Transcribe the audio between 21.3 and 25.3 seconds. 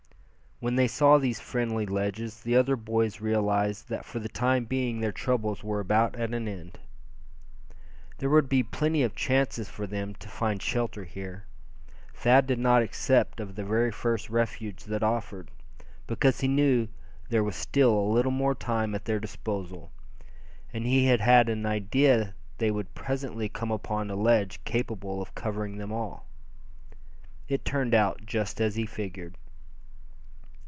an idea they would presently come upon a ledge capable